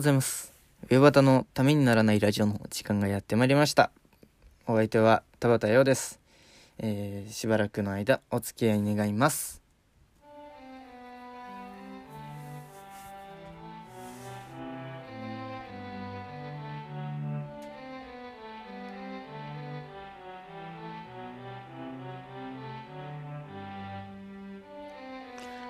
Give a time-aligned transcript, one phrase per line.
[0.00, 0.54] ございます。
[0.88, 3.90] ウェバタのためにならないラジオの時間がやってまいりました。
[4.66, 6.20] お相手は田畑陽です。
[6.78, 9.60] えー、しばらくの間お付き合い願います。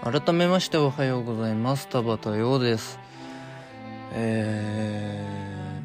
[0.00, 1.88] 改めましておはようございます。
[1.88, 3.00] 田畑陽です。
[4.14, 5.80] え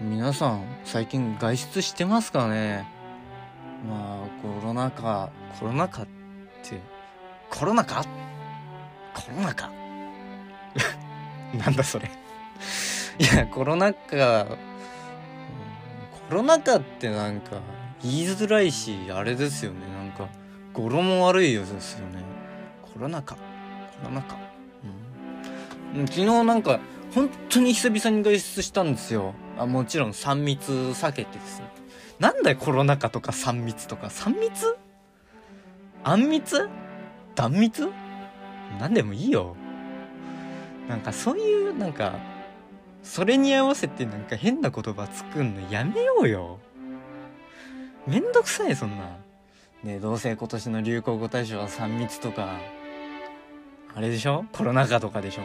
[0.00, 2.86] ー、皆さん最近外出してますかね？
[3.88, 6.06] まあコロナ禍コロナ禍っ
[6.62, 6.80] て
[7.50, 8.02] コロナ禍
[9.14, 9.70] コロナ禍
[11.54, 12.10] なんだそれ？
[13.18, 14.48] いやコロナ禍うん
[16.28, 17.60] コロナ禍ってなんか
[18.02, 19.78] 言いづらいしあれですよね。
[19.94, 20.28] なんか
[20.72, 22.22] 語呂も悪いようですよね。
[22.82, 23.40] コロナ禍コ
[24.04, 24.36] ロナ禍
[25.94, 26.78] うん昨日なんか
[27.14, 29.34] 本当に久々に外出したんですよ。
[29.58, 31.66] あもちろん3密避けてですね。
[32.18, 34.08] なんだよコロナ禍とか3密とか。
[34.08, 34.76] 3密？
[36.04, 36.68] あん密？
[37.34, 37.90] 断密？
[38.78, 39.56] なんでもいいよ。
[40.88, 42.18] なんかそういうなんか
[43.02, 46.58] それに合わせてなんか変な言葉作んのやめようよ。
[48.06, 49.16] めんどくさいそんな。
[49.82, 52.58] ねどうせ今年の流行語大賞は3密とか。
[53.94, 54.44] あれでしょ？
[54.52, 55.42] コロナ禍とかでしょ？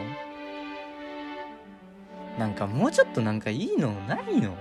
[2.38, 4.54] なんかもうちょっとなんかいいのないの？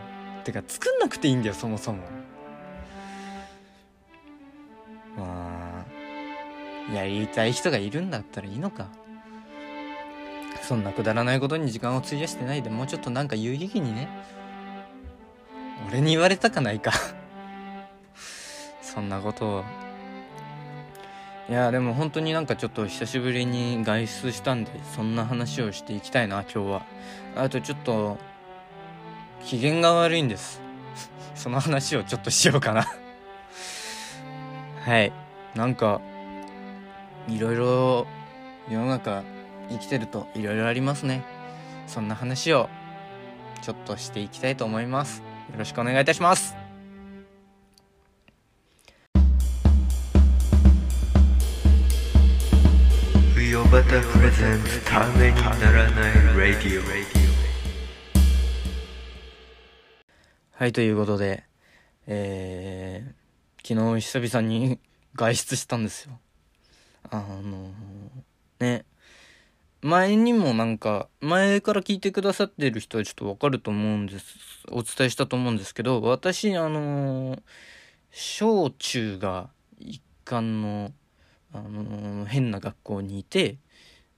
[0.44, 2.00] てか作んなくていいんだよそもそも。
[5.18, 5.86] ま
[6.90, 8.88] あやりたい人がいるんだったらいいのか。
[10.62, 14.10] そんなくだらないことに時間を費やしてないでもうちょっとなんか有意義にね。
[15.88, 16.92] 俺に言われたかないか。
[18.82, 19.64] そんなことを。
[21.50, 26.86] いやでも本当になんかちょっと久しぶりに外出したんでそんな話をしていきたいな今日は。
[27.36, 28.18] あとちょっと
[29.44, 30.62] 機嫌が悪いんです。
[31.36, 32.86] その話をちょっとしようかな。
[34.86, 35.12] はい。
[35.56, 36.00] なんか
[37.28, 38.08] いろいろ
[38.70, 39.24] 世の中
[39.70, 41.24] 生きてるといろいろありますね。
[41.88, 42.70] そんな話を
[43.62, 45.24] ちょっとしていきたいと思います。
[45.52, 46.61] よろしくお願いいたします。
[53.92, 56.84] ウヨバタプレゼンツためにならないラディオ
[60.54, 61.44] はいということで
[62.08, 64.80] えー、昨日久々に
[65.14, 66.20] 外出したんですよ。
[67.10, 67.72] あの
[68.62, 68.86] ね。
[69.82, 74.26] 前にもなんか前から聞いてくださってる人はちょっとわかると思うんです
[74.70, 77.42] お伝えしたと思うんですけど私あの
[78.12, 79.50] 小中が
[79.80, 80.94] 一貫の
[81.54, 83.58] あの変な学校にいて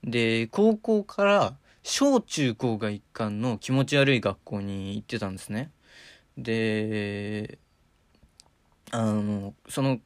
[0.04, 5.70] で高校から小中高が一貫の気持ち悪い学校に行ってたんですね。
[6.36, 7.58] で
[8.90, 9.98] あのその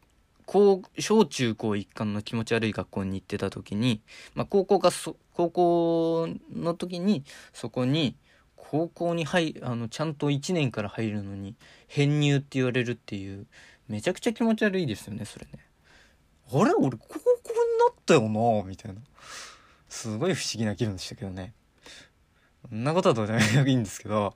[0.46, 4.00] 高小中高一貫の気持ち悪い学校に行ってた時に、
[4.34, 4.90] まあ、高校が
[5.34, 8.16] 高校の時にそこに
[8.56, 11.54] 高校に入あのちゃんと1年から入るのに
[11.86, 13.46] 編入って言われるっていう
[13.88, 15.52] めちゃくちゃ気持ち悪いですよねそれね。
[16.50, 16.72] あれ？
[16.72, 17.24] 俺高校に
[17.78, 18.62] なったよな？
[18.66, 19.00] みたいな。
[19.88, 21.52] すごい不思議な気分でしたけどね。
[22.68, 24.34] そんなことはどうでもいいんですけど。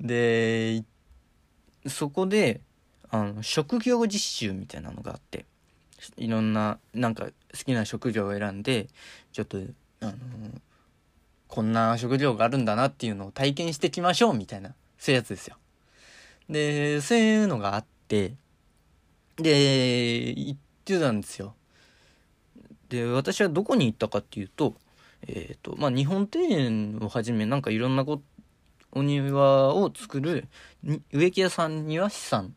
[0.00, 0.84] で
[1.86, 2.60] そこで
[3.10, 5.46] あの職業実習みたいなのがあって。
[6.16, 7.30] いろんななんか好
[7.64, 8.88] きな職業を選んで
[9.32, 9.58] ちょっと
[10.00, 10.12] あの
[11.48, 15.56] こんな職業があるんだなっていうのを体験してきましょうみたいなそういうやつですよ。
[16.50, 18.34] でそういうのがあって。
[19.36, 21.54] で行ってたんですよ。
[22.88, 24.76] で私はどこに行ったかっていうと
[25.26, 28.20] えっ、とまあ日本庭園をはじめなんかいろんなこ
[28.92, 30.46] お庭を作る
[31.12, 32.54] 植木屋さん庭師さん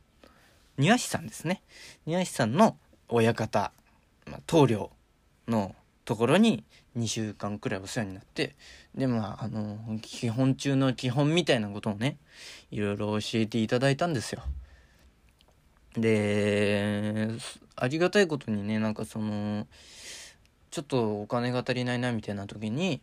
[0.78, 1.64] 庭師さんですね
[2.06, 2.78] 庭師さんの
[3.10, 3.72] 親方、
[4.28, 4.92] まあ、棟梁
[5.48, 5.74] の
[6.06, 6.64] ところに
[6.98, 8.56] 2週間くらいお世話になって
[8.96, 12.18] でまああの基本中の基本みたいなことをね
[12.72, 14.42] いろいろ教えていただいたんですよ。
[15.96, 17.30] で
[17.76, 19.68] ありがたいことにねなんかその
[20.78, 23.02] ちょっとお金が足りないなみたいな時に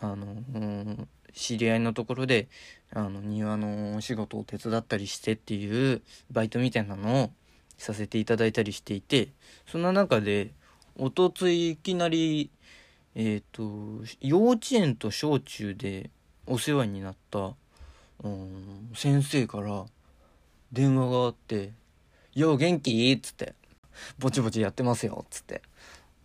[0.00, 2.48] あの、うん知り合いのところで
[2.92, 6.00] あの庭のお仕事を手伝ったりしてっていう
[6.30, 7.30] バイトみたいなのを
[7.76, 9.28] させていただいたりしていて
[9.66, 10.50] そんな中で
[10.96, 12.50] おとついいきなり
[13.16, 13.62] えっ、と
[14.20, 16.10] 幼稚園と小中で
[16.46, 17.54] お世話になった、
[18.24, 19.84] うん、先生から
[20.72, 21.72] 電話があって
[22.34, 23.54] 「よう元気?」っつって
[24.18, 25.62] 「ぼちぼちやってますよ」っつって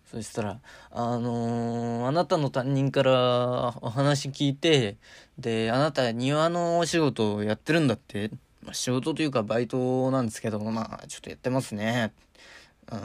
[0.10, 0.60] そしたら
[0.92, 4.98] 「あのーあなたの担任からお話聞いて
[5.38, 8.32] であなた庭のお仕事をやってるんだって、
[8.64, 12.12] まあ、仕事というかバイトなんですけどまあちょっとやってますね」
[12.92, 13.02] うんっ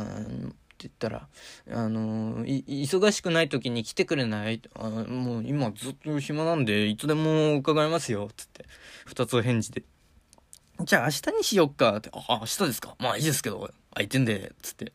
[0.78, 1.28] て言ったら
[1.70, 4.62] 「あのー忙しくない時に来てくれない？
[4.74, 8.64] あもう今ずっと暇なんでいつでも伺いますよ」つって
[9.04, 9.82] 二つお返事で
[10.84, 12.94] 「じゃあ明日にしよっか」って「あ明日ですか。
[12.98, 14.92] まあいいですけど空いてんで」つって。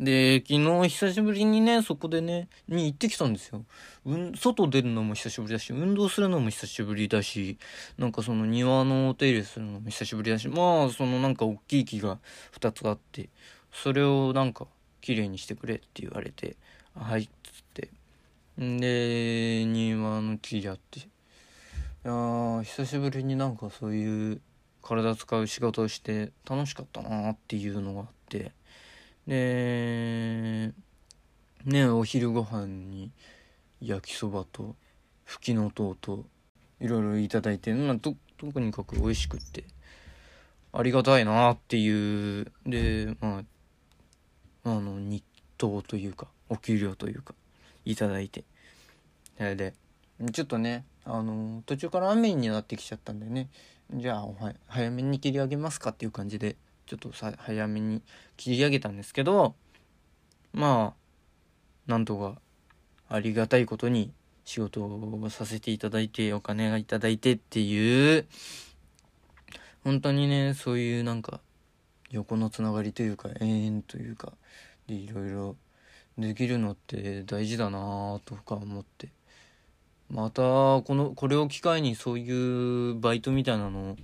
[0.00, 3.64] で昨日久しぶりにねそこでねに行ってきたんですよ、
[4.04, 7.56] うん、外出るのも久しぶりだし運動するのも久しぶりだし
[7.98, 12.18] なんかその庭のお手入れするのも久しぶりだしまあそのなんか大きい木が
[12.58, 13.28] 2つあって
[13.72, 14.66] それをなんか
[15.00, 16.56] 綺麗にしてくれって言われて
[16.94, 17.90] 「はい」つって。
[18.60, 21.00] んで庭の木やって。
[21.00, 21.02] い
[22.04, 24.40] や久しぶりになんかそういう
[24.88, 28.52] 体使う仕事をして楽しかったなっていうのがあって。
[29.26, 30.72] で
[31.66, 33.10] ねお昼ご飯に
[33.82, 34.74] 焼きそばと
[35.24, 36.24] ふきのとうと
[36.80, 39.64] いろいろいただいて、まあ、ととにかく美味しくって
[40.72, 42.50] ありがたいなっていう。
[42.66, 43.42] でま
[44.64, 45.22] ああの日
[45.58, 47.34] 当というかお給料というか
[47.84, 48.44] いただいて。
[49.36, 49.74] それで
[50.32, 53.50] ちょっとねあの途中から雨になってきちゃったんでね。
[53.94, 56.56] じゃあおは早めに切り上げますかっていう感じで
[56.86, 58.02] ちょっとさ早めに
[58.36, 59.54] 切り上げたんですけど
[60.52, 62.40] まあなんとか
[63.08, 64.12] ありがたいことに
[64.44, 68.26] 仕事をさせていただいてお金がいただいてっていう
[69.84, 71.40] 本当にねそういうなんか
[72.10, 74.32] 横のつながりというか永遠というか
[74.86, 75.56] でいろいろ
[76.18, 79.17] できるのって大事だなとか思って。
[80.10, 83.96] またこのこれを機会にそういうバイトみたいなのを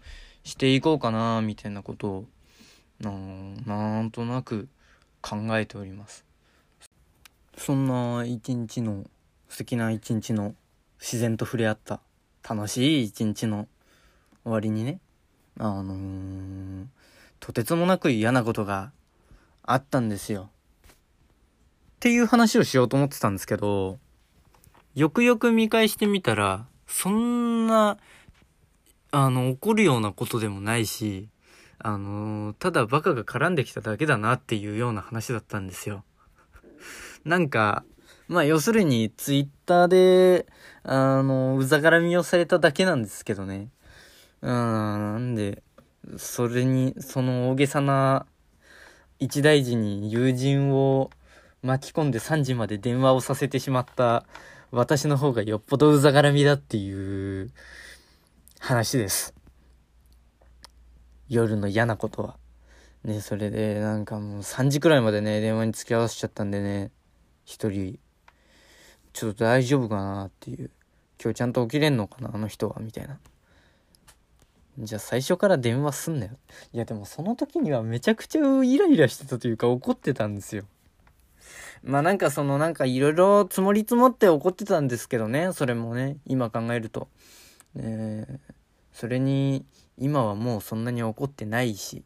[0.43, 2.25] していこうかなみたいなことを
[3.01, 4.69] なんなんとなく
[5.21, 6.25] 考えております。
[7.57, 9.05] そんな一日の
[9.49, 10.55] 素敵な一日の
[11.01, 12.01] 自然と触れ合った
[12.49, 13.69] 楽しい一日の
[14.43, 14.99] 終わりにね
[15.59, 16.87] あのー
[17.45, 18.91] とてつもなく嫌なことが
[19.63, 20.49] あったんですよ。
[20.87, 20.95] っ
[22.01, 23.99] ていう話をしようと思ってたんですけど
[24.95, 27.99] よくよく見返してみたらそんな
[29.11, 31.29] あの怒るようなことでもないし
[31.79, 36.05] あのただバカが絡んできただけだなっていうような話だったんですよ。
[37.25, 37.85] なんか
[38.29, 40.47] まあ要するにツイッターで
[40.83, 43.69] あのうざがらみをされただけなんですけどね。
[44.41, 45.63] うんなんで
[46.17, 48.27] それにその大げさな
[49.19, 51.11] 一大事に友人を
[51.63, 54.27] 巻き込んで3時まで電話をさせてしまった
[54.75, 57.53] 私の方がよっぽどうざがらみだっていう
[58.59, 59.33] 話です。
[61.29, 62.37] 夜の嫌なことは。
[63.05, 66.91] ね、それでなんかもう3時くらいまでね、電話に付き合わせちゃったんでね、
[67.45, 68.01] 一人、
[69.13, 70.73] ちょっと大丈夫かなっていう。
[71.23, 73.21] 今日ちゃんと起きれんのかな、あの人は、みたいな。
[74.81, 76.33] じゃあ最初から電話すんなよ。
[76.73, 80.65] いやでもその時にはめちゃくちゃイライラしてたというか怒ってたんですよ。
[81.83, 87.09] まあなんかそのなんかいろいろ積もり積もって怒ってたんですけどね、それもね、今考えると。
[87.77, 88.55] えー
[88.95, 89.67] それに
[89.99, 92.05] 今はもうそんなに怒ってないし、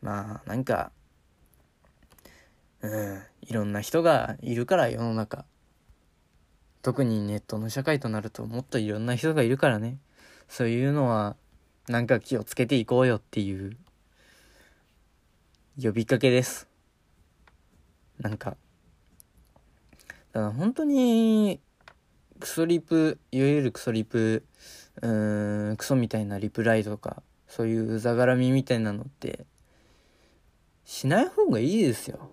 [0.00, 0.90] まあなんか、
[2.80, 5.44] うん、いろんな人がいるから世の中。
[6.80, 9.98] 特にネットの社会となるともっといろんな人がいるからね。
[10.48, 11.36] そういうのは
[11.86, 13.76] なんか気をつけていこうよっていう
[15.80, 16.66] 呼びかけです。
[18.18, 18.56] なんか、
[20.36, 21.62] だから本当に
[22.40, 24.44] クソリプ、いわゆるクソリプ、
[25.00, 29.46] うーん、クソみたいなリプライとか、そういううざがらみみたいなのって、
[30.84, 32.30] しない方がいいですよ。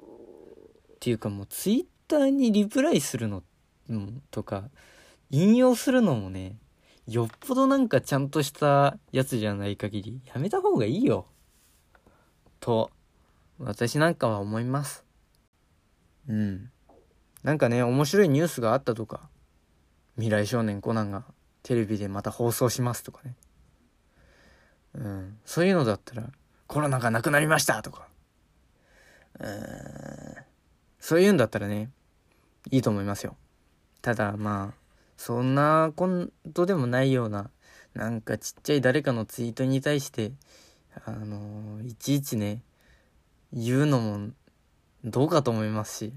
[0.96, 3.42] っていうかもうツイッターにリプライするの
[4.32, 4.66] とか、
[5.30, 6.58] 引用するのもね、
[7.08, 11.26] よっぽどなんかちゃんとしたやつじゃない限り、やめた方がいいよ。
[12.60, 12.92] と、
[13.60, 15.06] 私なんかは思います。
[16.28, 16.73] うん。
[17.44, 19.30] なんかね、面白いニュースがあったとか、
[20.16, 21.26] 未来少年コナンが
[21.62, 23.36] テレビでまた放送しますとかね。
[24.96, 25.38] うん。
[25.44, 26.30] そういうのだったら、
[26.68, 28.08] コロナがなくなりましたとか。
[29.40, 30.36] うん。
[31.00, 31.90] そういうんだったらね、
[32.72, 33.36] いいと思いますよ。
[34.02, 34.84] ただまあ、
[35.18, 37.50] そんなことでもないような、
[37.94, 40.32] なんかちっちゃい誰かのツイートに対して、
[41.06, 42.62] あのいちいちね、
[43.52, 44.30] 言うのも
[45.04, 46.14] どうかと思いますし、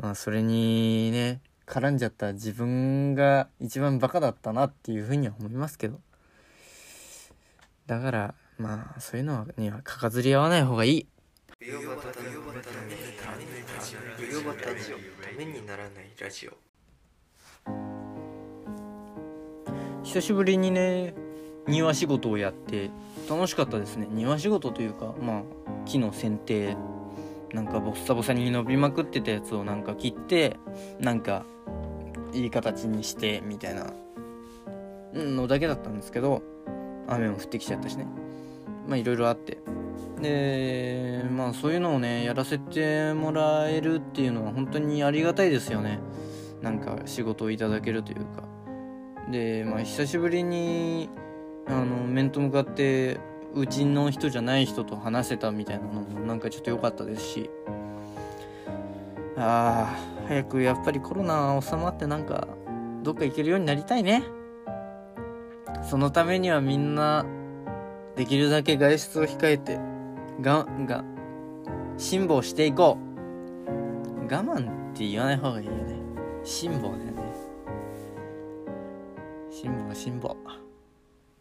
[0.00, 6.00] まあそれにね、絡んじゃった自分が一番バカだったなっていうふうには思いますけど。
[7.86, 11.06] だから、まあそういうのにはかかずり合わない方がいい。
[11.58, 11.64] た
[15.36, 16.52] めにならないラジオ
[20.04, 21.14] 久しぶりにね
[21.66, 22.90] 庭仕事をやって
[23.28, 25.42] 楽しかったですね庭仕事というかまあ
[25.84, 26.76] 木の剪定
[27.52, 30.56] なんかボッサボサに伸びまくってたやつをなんか切って
[31.00, 31.44] なんか
[32.32, 33.92] いい形にしてみたいな
[35.14, 36.42] のだけだったんですけど
[37.06, 38.06] 雨も降ってきちゃったしね。
[38.86, 39.58] まあいろいろあって。
[40.20, 46.00] でまあそういうのをねやらせてもらえるっていうのは本当にありがたいですよね。
[46.60, 48.42] なんか仕事をいただけるというか。
[49.30, 51.08] でまあ久しぶりに
[51.66, 53.18] あの面と向かって
[53.54, 57.50] うちの人じゃない人と話せたみたいなのもなんかちょっと良かったですし。
[59.36, 62.48] ああ早くやっぱりコロナ収まってなんか
[63.04, 64.24] どっか行けるようになりたいね。
[65.88, 67.24] そのためにはみんな
[68.16, 69.78] できるだけ外出を控えて
[70.40, 71.04] がんが
[71.96, 73.08] 辛抱していこう。
[74.30, 75.94] 我慢って言わない方がいいよね。
[76.44, 77.22] 辛抱だよね。
[79.50, 80.36] 辛抱辛抱。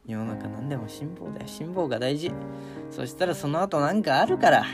[0.08, 1.48] 世の中何でも辛抱だよ。
[1.48, 2.32] 辛抱が大事。
[2.90, 4.66] そしたらその後なんかあるから。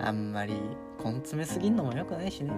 [0.00, 0.54] あんまり
[1.04, 2.50] 根詰めすぎんのもよくないしね。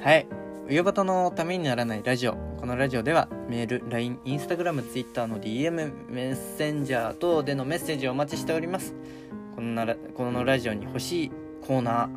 [0.00, 0.26] はい。
[0.68, 2.34] 上端のためにならないラジオ。
[2.60, 8.94] このラジオではメール LINE インスタグラム Twitter の DM メッセンジャー等でのメッセージをお待ちしております。
[9.56, 11.30] このならこのラジオに欲しい
[11.66, 12.08] コーナー、